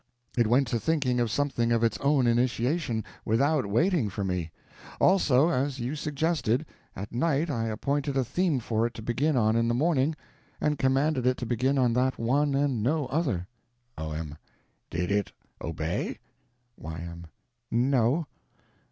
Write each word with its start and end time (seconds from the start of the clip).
It 0.35 0.47
went 0.47 0.65
to 0.69 0.79
thinking 0.79 1.19
of 1.19 1.29
something 1.29 1.71
of 1.71 1.83
its 1.83 1.99
own 1.99 2.25
initiation, 2.25 3.03
without 3.23 3.67
waiting 3.67 4.09
for 4.09 4.23
me. 4.23 4.49
Also—as 4.99 5.77
you 5.79 5.95
suggested—at 5.95 7.11
night 7.13 7.51
I 7.51 7.65
appointed 7.67 8.17
a 8.17 8.25
theme 8.25 8.57
for 8.59 8.87
it 8.87 8.95
to 8.95 9.03
begin 9.03 9.37
on 9.37 9.55
in 9.55 9.67
the 9.67 9.75
morning, 9.75 10.15
and 10.59 10.79
commanded 10.79 11.27
it 11.27 11.37
to 11.37 11.45
begin 11.45 11.77
on 11.77 11.93
that 11.93 12.17
one 12.17 12.55
and 12.55 12.81
no 12.81 13.05
other. 13.09 13.45
O.M. 13.95 14.39
Did 14.89 15.11
it 15.11 15.33
obey? 15.61 16.17
Y.M. 16.77 17.27
No. 17.69 18.25